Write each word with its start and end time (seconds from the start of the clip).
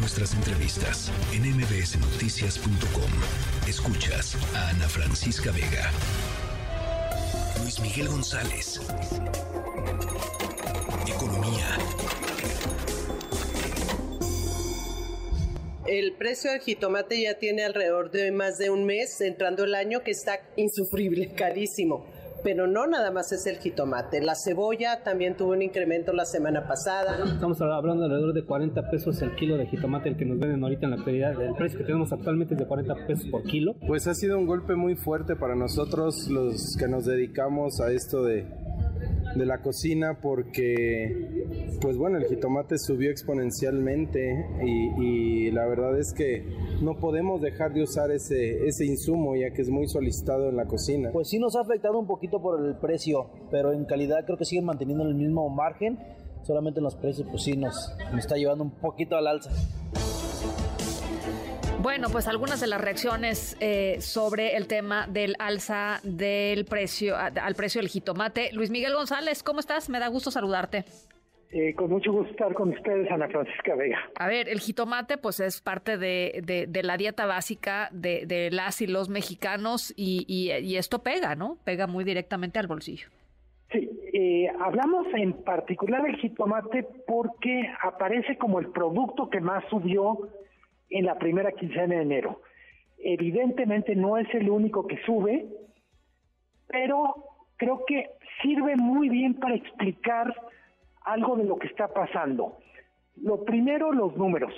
nuestras 0.00 0.34
entrevistas 0.34 1.12
en 1.32 1.42
mbsnoticias.com. 1.42 3.10
Escuchas 3.68 4.34
a 4.54 4.70
Ana 4.70 4.88
Francisca 4.88 5.52
Vega. 5.52 5.90
Luis 7.60 7.78
Miguel 7.80 8.08
González. 8.08 8.80
Economía. 11.06 11.78
El 15.86 16.12
precio 16.14 16.50
del 16.50 16.60
jitomate 16.60 17.20
ya 17.20 17.34
tiene 17.34 17.64
alrededor 17.64 18.10
de 18.10 18.32
más 18.32 18.56
de 18.56 18.70
un 18.70 18.86
mes 18.86 19.20
entrando 19.20 19.64
el 19.64 19.74
año 19.74 20.02
que 20.02 20.12
está 20.12 20.40
insufrible, 20.56 21.34
carísimo. 21.34 22.06
Pero 22.42 22.66
no 22.66 22.86
nada 22.86 23.10
más 23.10 23.32
es 23.32 23.46
el 23.46 23.58
jitomate. 23.58 24.20
La 24.20 24.34
cebolla 24.34 25.02
también 25.02 25.36
tuvo 25.36 25.52
un 25.52 25.62
incremento 25.62 26.12
la 26.12 26.24
semana 26.24 26.66
pasada. 26.66 27.18
Estamos 27.24 27.60
hablando 27.60 28.00
de 28.00 28.06
alrededor 28.06 28.34
de 28.34 28.44
40 28.44 28.90
pesos 28.90 29.20
el 29.22 29.34
kilo 29.36 29.56
de 29.56 29.66
jitomate, 29.66 30.08
el 30.08 30.16
que 30.16 30.24
nos 30.24 30.38
venden 30.38 30.62
ahorita 30.62 30.86
en 30.86 30.90
la 30.90 30.96
actualidad. 30.96 31.40
El 31.40 31.54
precio 31.54 31.78
que 31.78 31.84
tenemos 31.84 32.12
actualmente 32.12 32.54
es 32.54 32.60
de 32.60 32.66
40 32.66 33.06
pesos 33.06 33.26
por 33.30 33.42
kilo. 33.44 33.74
Pues 33.86 34.06
ha 34.06 34.14
sido 34.14 34.38
un 34.38 34.46
golpe 34.46 34.74
muy 34.74 34.96
fuerte 34.96 35.36
para 35.36 35.54
nosotros 35.54 36.28
los 36.28 36.76
que 36.78 36.88
nos 36.88 37.04
dedicamos 37.04 37.80
a 37.80 37.92
esto 37.92 38.22
de, 38.24 38.46
de 39.34 39.46
la 39.46 39.60
cocina 39.60 40.18
porque 40.20 41.39
pues 41.80 41.96
bueno 41.96 42.18
el 42.18 42.26
jitomate 42.26 42.78
subió 42.78 43.10
exponencialmente 43.10 44.46
y, 44.64 45.02
y, 45.02 45.50
la 45.50 45.66
verdad 45.66 45.98
es 45.98 46.12
que 46.12 46.44
no 46.82 46.98
podemos 46.98 47.40
dejar 47.40 47.72
de 47.72 47.82
usar 47.82 48.10
ese, 48.10 48.66
ese 48.66 48.86
insumo 48.86 49.36
ya 49.36 49.50
que 49.50 49.62
es 49.62 49.68
muy 49.68 49.88
solicitado 49.88 50.48
en 50.48 50.56
la 50.56 50.66
cocina. 50.66 51.10
Pues 51.12 51.28
sí 51.28 51.38
nos 51.38 51.56
ha 51.56 51.60
afectado 51.60 51.98
un 51.98 52.06
poquito 52.06 52.40
por 52.40 52.64
el 52.64 52.76
precio, 52.76 53.30
pero 53.50 53.72
en 53.72 53.84
calidad 53.84 54.24
creo 54.24 54.38
que 54.38 54.44
siguen 54.44 54.64
manteniendo 54.64 55.04
el 55.04 55.14
mismo 55.14 55.48
margen, 55.48 55.98
solamente 56.42 56.80
en 56.80 56.84
los 56.84 56.96
precios 56.96 57.26
pues 57.30 57.42
sí 57.42 57.56
nos, 57.56 57.94
nos 58.10 58.18
está 58.18 58.36
llevando 58.36 58.64
un 58.64 58.70
poquito 58.70 59.16
al 59.16 59.26
alza. 59.26 59.50
Bueno, 61.82 62.10
pues 62.10 62.28
algunas 62.28 62.60
de 62.60 62.66
las 62.66 62.78
reacciones 62.78 63.56
eh, 63.58 63.96
sobre 64.02 64.56
el 64.56 64.66
tema 64.66 65.06
del 65.06 65.34
alza 65.38 66.00
del 66.02 66.66
precio 66.66 67.16
al 67.16 67.54
precio 67.54 67.80
del 67.80 67.88
jitomate. 67.88 68.50
Luis 68.52 68.70
Miguel 68.70 68.92
González, 68.92 69.42
¿cómo 69.42 69.60
estás? 69.60 69.88
Me 69.88 69.98
da 69.98 70.08
gusto 70.08 70.30
saludarte. 70.30 70.84
Eh, 71.52 71.74
con 71.74 71.90
mucho 71.90 72.12
gusto 72.12 72.30
estar 72.30 72.54
con 72.54 72.68
ustedes, 72.68 73.10
Ana 73.10 73.26
Francisca 73.26 73.74
Vega. 73.74 73.98
A 74.14 74.28
ver, 74.28 74.48
el 74.48 74.60
jitomate 74.60 75.18
pues 75.18 75.40
es 75.40 75.60
parte 75.60 75.98
de, 75.98 76.42
de, 76.44 76.68
de 76.68 76.82
la 76.84 76.96
dieta 76.96 77.26
básica 77.26 77.88
de, 77.90 78.24
de, 78.24 78.52
las 78.52 78.80
y 78.80 78.86
los 78.86 79.08
mexicanos 79.08 79.92
y, 79.96 80.24
y, 80.28 80.52
y, 80.64 80.76
esto 80.76 81.02
pega, 81.02 81.34
¿no? 81.34 81.58
Pega 81.64 81.88
muy 81.88 82.04
directamente 82.04 82.60
al 82.60 82.68
bolsillo. 82.68 83.08
Sí, 83.72 83.90
eh, 84.12 84.48
hablamos 84.60 85.08
en 85.14 85.32
particular 85.42 86.02
del 86.02 86.16
jitomate 86.18 86.86
porque 87.04 87.68
aparece 87.82 88.38
como 88.38 88.60
el 88.60 88.68
producto 88.68 89.28
que 89.28 89.40
más 89.40 89.64
subió 89.70 90.28
en 90.88 91.04
la 91.04 91.18
primera 91.18 91.50
quincena 91.50 91.96
de 91.96 92.02
enero. 92.02 92.42
Evidentemente 92.98 93.96
no 93.96 94.18
es 94.18 94.32
el 94.34 94.48
único 94.50 94.86
que 94.86 94.98
sube, 95.04 95.46
pero 96.68 97.14
creo 97.56 97.84
que 97.86 98.10
sirve 98.40 98.76
muy 98.76 99.08
bien 99.08 99.34
para 99.34 99.56
explicar 99.56 100.32
algo 101.02 101.36
de 101.36 101.44
lo 101.44 101.56
que 101.56 101.66
está 101.66 101.88
pasando. 101.88 102.56
Lo 103.16 103.44
primero, 103.44 103.92
los 103.92 104.16
números. 104.16 104.54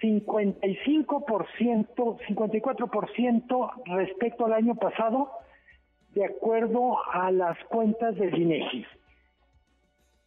55%, 0.00 2.18
54% 2.28 3.72
respecto 3.86 4.46
al 4.46 4.52
año 4.52 4.76
pasado, 4.76 5.32
de 6.14 6.24
acuerdo 6.24 6.98
a 7.12 7.32
las 7.32 7.58
cuentas 7.64 8.14
del 8.16 8.38
INEGI. 8.38 8.86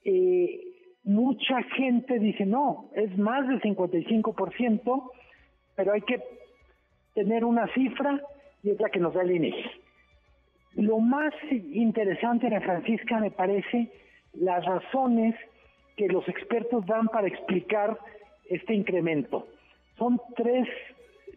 Eh, 0.03 0.59
mucha 1.03 1.61
gente 1.75 2.19
dice, 2.19 2.45
no, 2.45 2.89
es 2.95 3.17
más 3.17 3.47
del 3.47 3.61
55%, 3.61 5.11
pero 5.75 5.93
hay 5.93 6.01
que 6.01 6.21
tener 7.13 7.45
una 7.45 7.67
cifra 7.73 8.19
y 8.63 8.71
es 8.71 8.79
la 8.79 8.89
que 8.89 8.99
nos 8.99 9.13
da 9.13 9.21
el 9.21 9.31
INEGI. 9.31 9.69
Lo 10.75 10.99
más 10.99 11.33
interesante, 11.49 12.47
Ana 12.47 12.61
Francisca, 12.61 13.19
me 13.19 13.31
parece 13.31 13.91
las 14.33 14.65
razones 14.65 15.35
que 15.97 16.07
los 16.07 16.27
expertos 16.27 16.85
dan 16.85 17.07
para 17.07 17.27
explicar 17.27 17.97
este 18.45 18.73
incremento. 18.73 19.47
Son 19.97 20.19
tres, 20.35 20.67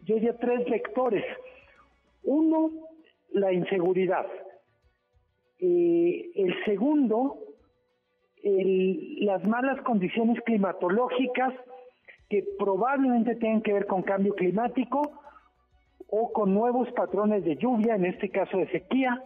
yo 0.03 0.15
diría 0.15 0.37
tres 0.37 0.69
vectores. 0.69 1.23
Uno, 2.23 2.71
la 3.31 3.53
inseguridad. 3.53 4.25
Eh, 5.59 6.31
el 6.35 6.63
segundo, 6.65 7.37
el, 8.43 9.25
las 9.25 9.43
malas 9.45 9.81
condiciones 9.81 10.41
climatológicas 10.45 11.53
que 12.29 12.43
probablemente 12.57 13.35
tengan 13.35 13.61
que 13.61 13.73
ver 13.73 13.85
con 13.85 14.01
cambio 14.01 14.33
climático 14.33 15.01
o 16.09 16.31
con 16.31 16.53
nuevos 16.53 16.91
patrones 16.91 17.43
de 17.43 17.55
lluvia, 17.55 17.95
en 17.95 18.05
este 18.05 18.29
caso 18.29 18.57
de 18.57 18.67
sequía, 18.69 19.21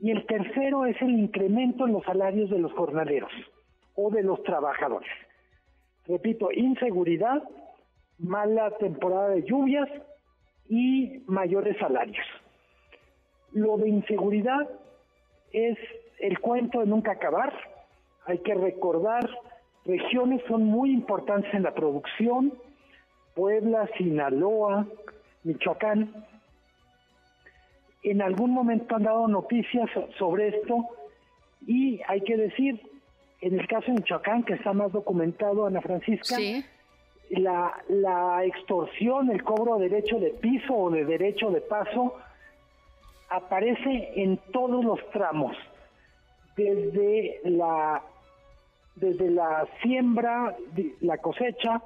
y 0.00 0.10
el 0.10 0.26
tercero 0.26 0.86
es 0.86 1.00
el 1.00 1.10
incremento 1.10 1.86
en 1.86 1.92
los 1.92 2.04
salarios 2.04 2.50
de 2.50 2.58
los 2.58 2.72
jornaleros 2.72 3.32
o 3.94 4.10
de 4.10 4.22
los 4.22 4.42
trabajadores. 4.42 5.10
Repito, 6.06 6.52
inseguridad, 6.52 7.42
mala 8.18 8.70
temporada 8.78 9.30
de 9.30 9.42
lluvias 9.42 9.88
y 10.68 11.22
mayores 11.26 11.76
salarios. 11.78 12.26
Lo 13.52 13.76
de 13.78 13.88
inseguridad 13.88 14.68
es 15.52 15.78
el 16.20 16.38
cuento 16.40 16.80
de 16.80 16.86
nunca 16.86 17.12
acabar. 17.12 17.52
Hay 18.26 18.38
que 18.38 18.54
recordar 18.54 19.28
regiones 19.86 20.42
son 20.48 20.64
muy 20.64 20.92
importantes 20.92 21.52
en 21.54 21.62
la 21.62 21.74
producción, 21.74 22.52
Puebla, 23.34 23.88
Sinaloa, 23.96 24.86
Michoacán. 25.44 26.26
En 28.06 28.22
algún 28.22 28.52
momento 28.52 28.94
han 28.94 29.02
dado 29.02 29.26
noticias 29.26 29.90
sobre 30.16 30.46
esto 30.46 30.86
y 31.66 32.00
hay 32.06 32.20
que 32.20 32.36
decir, 32.36 32.80
en 33.40 33.58
el 33.58 33.66
caso 33.66 33.86
de 33.86 33.94
Michoacán, 33.94 34.44
que 34.44 34.54
está 34.54 34.72
más 34.72 34.92
documentado, 34.92 35.66
Ana 35.66 35.80
Francisca, 35.80 36.36
sí. 36.36 36.64
la, 37.30 37.74
la 37.88 38.44
extorsión, 38.44 39.32
el 39.32 39.42
cobro 39.42 39.78
de 39.78 39.88
derecho 39.88 40.20
de 40.20 40.30
piso 40.30 40.72
o 40.72 40.88
de 40.88 41.04
derecho 41.04 41.50
de 41.50 41.60
paso, 41.62 42.14
aparece 43.28 44.12
en 44.14 44.38
todos 44.52 44.84
los 44.84 45.00
tramos, 45.10 45.56
desde 46.56 47.40
la 47.42 48.04
desde 48.94 49.30
la 49.30 49.66
siembra, 49.82 50.56
la 51.00 51.18
cosecha, 51.18 51.82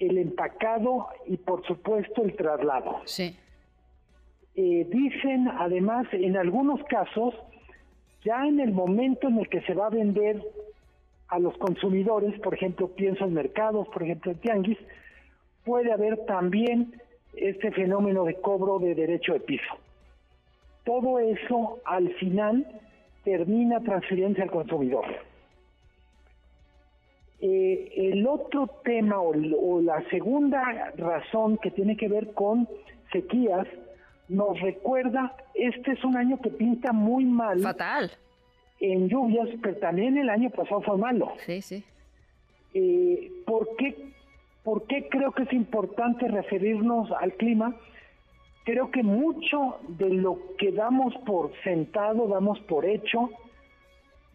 el 0.00 0.18
empacado 0.18 1.06
y 1.24 1.36
por 1.36 1.64
supuesto 1.64 2.24
el 2.24 2.34
traslado. 2.34 3.00
Sí. 3.04 3.38
Eh, 4.60 4.88
dicen 4.90 5.46
además 5.46 6.08
en 6.10 6.36
algunos 6.36 6.82
casos, 6.86 7.32
ya 8.24 8.44
en 8.44 8.58
el 8.58 8.72
momento 8.72 9.28
en 9.28 9.38
el 9.38 9.48
que 9.48 9.60
se 9.60 9.72
va 9.72 9.86
a 9.86 9.90
vender 9.90 10.42
a 11.28 11.38
los 11.38 11.56
consumidores, 11.58 12.36
por 12.40 12.54
ejemplo, 12.54 12.88
pienso 12.88 13.24
en 13.24 13.34
mercados, 13.34 13.86
por 13.90 14.02
ejemplo 14.02 14.32
en 14.32 14.38
tianguis, 14.38 14.78
puede 15.64 15.92
haber 15.92 16.26
también 16.26 16.92
este 17.34 17.70
fenómeno 17.70 18.24
de 18.24 18.34
cobro 18.34 18.80
de 18.80 18.96
derecho 18.96 19.34
de 19.34 19.38
piso. 19.38 19.74
Todo 20.82 21.20
eso 21.20 21.78
al 21.84 22.12
final 22.14 22.66
termina 23.22 23.78
transferencia 23.78 24.42
al 24.42 24.50
consumidor. 24.50 25.04
Eh, 27.40 27.92
el 27.94 28.26
otro 28.26 28.66
tema 28.82 29.20
o, 29.20 29.30
o, 29.30 29.80
la 29.80 30.02
segunda 30.10 30.90
razón 30.96 31.58
que 31.58 31.70
tiene 31.70 31.96
que 31.96 32.08
ver 32.08 32.32
con 32.32 32.68
sequías 33.12 33.68
nos 34.28 34.60
recuerda, 34.60 35.34
este 35.54 35.92
es 35.92 36.04
un 36.04 36.16
año 36.16 36.38
que 36.40 36.50
pinta 36.50 36.92
muy 36.92 37.24
mal. 37.24 37.60
Fatal. 37.60 38.10
En 38.80 39.08
lluvias, 39.08 39.48
pero 39.62 39.76
también 39.76 40.16
el 40.18 40.28
año 40.28 40.50
pasado 40.50 40.82
fue 40.82 40.98
malo. 40.98 41.32
Sí, 41.46 41.62
sí. 41.62 41.84
Eh, 42.74 43.32
¿por, 43.46 43.76
qué, 43.76 43.96
¿Por 44.62 44.86
qué 44.86 45.08
creo 45.08 45.32
que 45.32 45.44
es 45.44 45.52
importante 45.52 46.28
referirnos 46.28 47.10
al 47.12 47.32
clima? 47.32 47.74
Creo 48.64 48.90
que 48.90 49.02
mucho 49.02 49.78
de 49.88 50.10
lo 50.10 50.38
que 50.58 50.72
damos 50.72 51.14
por 51.24 51.52
sentado, 51.64 52.28
damos 52.28 52.60
por 52.60 52.84
hecho, 52.84 53.30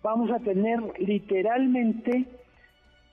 vamos 0.02 0.32
a 0.32 0.40
tener 0.40 0.80
literalmente 1.00 2.26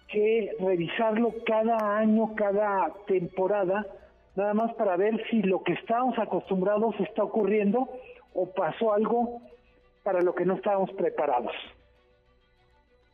que 0.08 0.56
revisarlo 0.58 1.34
cada 1.46 1.98
año, 1.98 2.34
cada 2.34 2.92
temporada, 3.06 3.86
nada 4.40 4.54
más 4.54 4.74
para 4.74 4.96
ver 4.96 5.22
si 5.28 5.42
lo 5.42 5.62
que 5.62 5.74
estábamos 5.74 6.18
acostumbrados 6.18 6.98
está 7.00 7.22
ocurriendo 7.22 7.88
o 8.34 8.46
pasó 8.46 8.94
algo 8.94 9.42
para 10.02 10.22
lo 10.22 10.34
que 10.34 10.46
no 10.46 10.54
estábamos 10.54 10.90
preparados. 10.92 11.52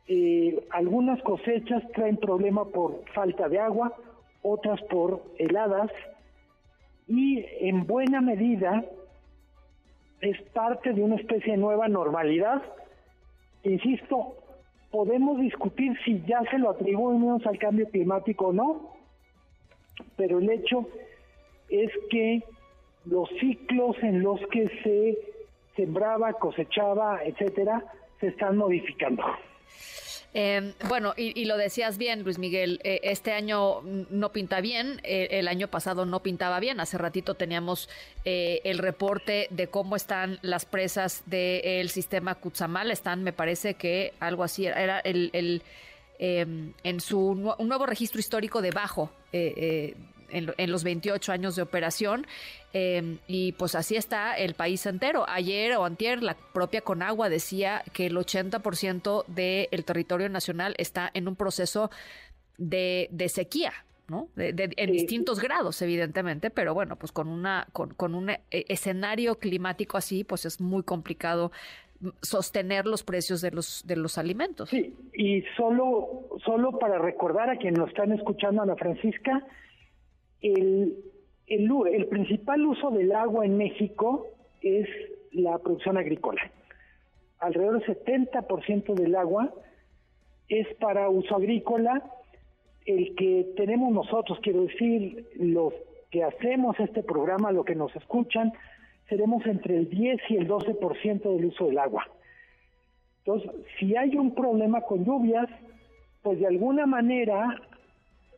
Eh, 0.07 0.65
algunas 0.69 1.21
cosechas 1.23 1.83
traen 1.93 2.15
problema 2.15 2.63
por 2.63 3.03
falta 3.13 3.49
de 3.49 3.59
agua, 3.59 3.93
otras 4.41 4.81
por 4.83 5.21
heladas 5.37 5.91
y 7.09 7.45
en 7.59 7.85
buena 7.85 8.21
medida 8.21 8.85
es 10.21 10.41
parte 10.53 10.93
de 10.93 11.03
una 11.03 11.17
especie 11.17 11.51
de 11.51 11.57
nueva 11.57 11.89
normalidad. 11.89 12.61
Insisto, 13.63 14.33
podemos 14.91 15.41
discutir 15.41 15.91
si 16.05 16.23
ya 16.25 16.41
se 16.49 16.57
lo 16.57 16.69
atribuimos 16.69 17.45
al 17.45 17.57
cambio 17.59 17.89
climático 17.89 18.47
o 18.47 18.53
no, 18.53 18.93
pero 20.15 20.39
el 20.39 20.49
hecho 20.49 20.87
es 21.69 21.91
que 22.09 22.43
los 23.05 23.29
ciclos 23.39 23.95
en 24.01 24.21
los 24.21 24.39
que 24.51 24.69
se 24.83 25.17
sembraba, 25.75 26.33
cosechaba, 26.33 27.21
etcétera, 27.23 27.83
se 28.19 28.27
están 28.27 28.57
modificando. 28.57 29.23
Eh, 30.33 30.73
bueno, 30.87 31.13
y, 31.15 31.45
lo 31.45 31.57
decías 31.57 31.97
bien, 31.97 32.23
Luis 32.23 32.37
Miguel, 32.37 32.79
eh, 32.83 32.99
este 33.03 33.31
año 33.31 33.81
no 33.81 34.31
pinta 34.31 34.61
bien, 34.61 34.99
eh, 35.03 35.29
el 35.31 35.47
año 35.47 35.67
pasado 35.69 36.05
no 36.05 36.21
pintaba 36.21 36.59
bien, 36.59 36.79
hace 36.79 36.97
ratito 36.97 37.35
teníamos 37.35 37.89
eh, 38.25 38.61
el 38.63 38.77
reporte 38.77 39.47
de 39.49 39.67
cómo 39.67 39.95
están 39.95 40.37
las 40.41 40.65
presas 40.65 41.23
del 41.25 41.89
sistema 41.89 42.35
Cuzamal, 42.35 42.91
están, 42.91 43.23
me 43.23 43.33
parece 43.33 43.75
que 43.75 44.13
algo 44.19 44.43
así, 44.43 44.67
era 44.67 44.99
el, 44.99 45.31
el 45.33 45.63
em, 46.19 46.73
en 46.83 46.99
su 46.99 47.19
un 47.19 47.67
nuevo 47.67 47.85
registro 47.85 48.19
histórico 48.19 48.61
debajo 48.61 49.09
en, 50.29 50.71
los 50.71 50.83
28 50.83 51.31
años 51.31 51.55
de 51.55 51.61
operación. 51.61 52.25
Em, 52.73 53.19
y 53.27 53.53
pues 53.53 53.75
así 53.75 53.95
está 53.95 54.37
el 54.37 54.53
país 54.53 54.85
entero. 54.85 55.25
Ayer 55.27 55.75
o 55.77 55.85
antier, 55.85 56.23
la 56.23 56.35
propia 56.53 56.81
Conagua 56.81 57.29
decía 57.29 57.83
que 57.93 58.07
el 58.07 58.17
80% 58.17 59.25
del 59.27 59.85
territorio 59.85 60.29
nacional 60.29 60.75
está 60.77 61.09
en 61.13 61.27
un 61.27 61.35
proceso 61.35 61.89
de, 62.57 63.09
sequía. 63.29 63.73
¿no? 64.09 64.29
en 64.37 64.91
distintos 64.93 65.41
grados, 65.41 65.81
evidentemente, 65.81 66.49
pero 66.49 66.73
bueno, 66.73 66.95
pues 66.95 67.11
con 67.11 67.27
una 67.27 67.67
con, 67.73 67.93
con 67.93 68.15
un 68.15 68.29
eh, 68.29 68.39
escenario 68.51 69.37
climático 69.37 69.97
así, 69.97 70.23
pues 70.23 70.45
es 70.45 70.61
muy 70.61 70.83
complicado 70.83 71.51
sostener 72.21 72.85
los 72.85 73.03
precios 73.03 73.41
de 73.41 73.51
los 73.51 73.83
de 73.85 73.95
los 73.95 74.17
alimentos. 74.17 74.69
Sí, 74.69 74.93
y 75.13 75.43
solo 75.55 76.29
solo 76.45 76.77
para 76.79 76.99
recordar 76.99 77.49
a 77.49 77.57
quienes 77.57 77.79
nos 77.79 77.89
están 77.89 78.11
escuchando, 78.11 78.61
Ana 78.61 78.75
Francisca, 78.75 79.43
el, 80.41 80.97
el, 81.47 82.05
principal 82.07 82.65
uso 82.65 82.91
del 82.91 83.11
agua 83.13 83.45
en 83.45 83.57
México 83.57 84.27
es 84.61 84.87
la 85.31 85.57
producción 85.59 85.97
agrícola. 85.97 86.41
Alrededor 87.39 87.85
del 87.85 87.97
70% 87.97 88.93
del 88.93 89.15
agua 89.15 89.53
es 90.49 90.67
para 90.75 91.09
uso 91.09 91.35
agrícola. 91.35 92.03
El 92.85 93.15
que 93.15 93.53
tenemos 93.55 93.91
nosotros, 93.91 94.39
quiero 94.41 94.63
decir, 94.63 95.27
los 95.35 95.73
que 96.09 96.23
hacemos 96.23 96.79
este 96.79 97.03
programa, 97.03 97.51
lo 97.51 97.65
que 97.65 97.75
nos 97.75 97.95
escuchan, 97.95 98.53
seremos 99.09 99.45
entre 99.45 99.77
el 99.77 99.89
10 99.89 100.19
y 100.29 100.37
el 100.37 100.47
12% 100.47 101.35
del 101.35 101.45
uso 101.45 101.67
del 101.67 101.79
agua. 101.79 102.07
Entonces, 103.19 103.51
si 103.77 103.95
hay 103.95 104.15
un 104.15 104.33
problema 104.33 104.81
con 104.81 105.03
lluvias, 105.03 105.47
pues 106.21 106.39
de 106.39 106.47
alguna 106.47 106.85
manera 106.85 107.61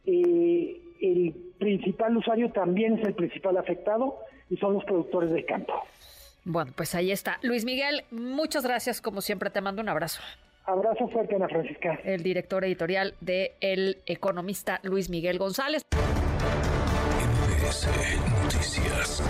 eh, 0.06 0.81
el 1.01 1.34
principal 1.57 2.18
usuario 2.18 2.51
también 2.51 3.00
es 3.00 3.07
el 3.07 3.13
principal 3.13 3.57
afectado 3.57 4.19
y 4.50 4.57
son 4.57 4.74
los 4.74 4.84
productores 4.86 5.31
de 5.31 5.46
campo. 5.46 5.74
Bueno, 6.46 6.72
pues 6.75 6.96
ahí 6.96 7.12
está. 7.12 7.38
Luis 7.42 7.66
Miguel, 7.66 8.04
muchas 8.12 8.63
gracias. 8.63 9.01
Como 9.01 9.22
siempre, 9.22 9.50
te 9.50 9.62
mando 9.62 9.81
un 9.81 9.90
abrazo. 9.90 10.22
Abrazo 10.66 11.07
fuerte, 11.10 11.36
Ana 11.36 11.48
Francisca. 11.48 12.00
El 12.04 12.24
director 12.24 12.63
editorial 12.63 13.16
de 13.22 13.56
El 13.60 13.98
Economista, 14.06 14.80
Luis 14.84 15.10
Miguel 15.10 15.38
González. 15.38 15.84
Noticias. 18.44 19.24